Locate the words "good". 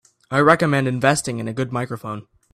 1.53-1.71